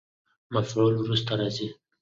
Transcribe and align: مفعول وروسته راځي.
مفعول 0.55 0.93
وروسته 1.01 1.31
راځي. 1.39 1.67